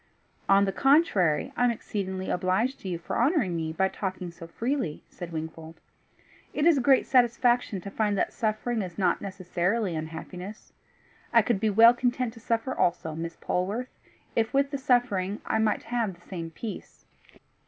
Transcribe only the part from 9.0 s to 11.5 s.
necessarily unhappiness. I